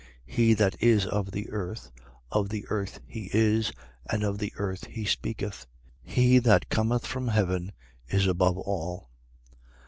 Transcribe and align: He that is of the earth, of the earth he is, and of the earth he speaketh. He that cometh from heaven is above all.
He 0.25 0.55
that 0.55 0.75
is 0.81 1.05
of 1.05 1.29
the 1.29 1.51
earth, 1.51 1.91
of 2.31 2.49
the 2.49 2.65
earth 2.71 2.99
he 3.05 3.29
is, 3.33 3.71
and 4.09 4.23
of 4.23 4.39
the 4.39 4.51
earth 4.55 4.87
he 4.87 5.05
speaketh. 5.05 5.67
He 6.01 6.39
that 6.39 6.69
cometh 6.69 7.05
from 7.05 7.27
heaven 7.27 7.71
is 8.07 8.25
above 8.25 8.57
all. 8.57 9.11